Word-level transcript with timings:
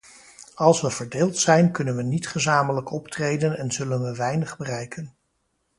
Als 0.55 0.81
we 0.81 0.91
verdeeld 0.91 1.37
zijn 1.37 1.71
kunnen 1.71 1.95
we 1.95 2.03
niet 2.03 2.27
gezamenlijk 2.27 2.91
optreden 2.91 3.57
en 3.57 3.71
zullen 3.71 4.01
we 4.03 4.15
weinig 4.15 4.57
bereiken. 4.57 5.13